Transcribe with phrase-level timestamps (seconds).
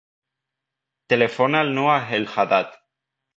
[1.13, 2.75] Telefona al Noah El Haddad.